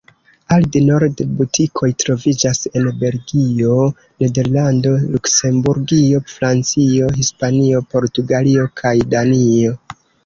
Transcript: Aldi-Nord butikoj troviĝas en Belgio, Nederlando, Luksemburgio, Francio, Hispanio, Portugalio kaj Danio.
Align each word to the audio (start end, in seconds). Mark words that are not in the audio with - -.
Aldi-Nord 0.53 1.19
butikoj 1.41 1.89
troviĝas 2.03 2.61
en 2.79 2.87
Belgio, 3.03 3.75
Nederlando, 4.23 4.93
Luksemburgio, 5.17 6.23
Francio, 6.33 7.11
Hispanio, 7.21 7.83
Portugalio 7.95 8.65
kaj 8.83 8.97
Danio. 9.17 9.79